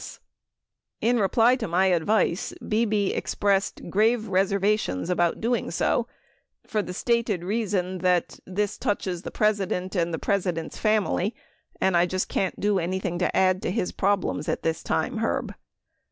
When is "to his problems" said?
13.61-14.49